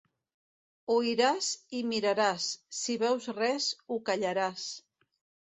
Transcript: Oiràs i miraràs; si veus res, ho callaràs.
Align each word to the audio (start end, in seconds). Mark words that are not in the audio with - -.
Oiràs 0.93 1.49
i 1.79 1.81
miraràs; 1.89 2.47
si 2.79 2.97
veus 3.05 3.29
res, 3.41 3.69
ho 3.93 4.01
callaràs. 4.09 4.67